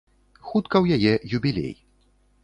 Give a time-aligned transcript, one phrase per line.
[0.47, 1.75] Хутка ў яе юбілей.